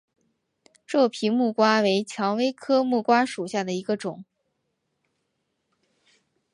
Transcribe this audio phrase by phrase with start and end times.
[0.87, 4.25] 皱皮木瓜为蔷薇科木瓜属下的一个种。